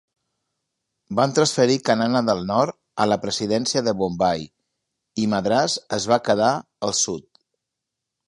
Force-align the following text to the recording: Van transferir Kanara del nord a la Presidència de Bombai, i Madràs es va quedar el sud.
Van 1.17 1.33
transferir 1.39 1.75
Kanara 1.89 2.21
del 2.29 2.41
nord 2.51 2.75
a 3.05 3.07
la 3.11 3.17
Presidència 3.25 3.83
de 3.89 3.95
Bombai, 4.01 4.47
i 5.25 5.29
Madràs 5.35 5.77
es 5.99 6.09
va 6.13 6.21
quedar 6.31 6.51
el 6.89 6.97
sud. 7.05 7.29